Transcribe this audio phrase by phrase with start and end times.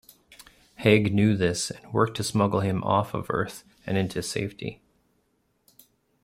[0.77, 4.81] Hague knew this, and worked to smuggle him off of Earth and into safety.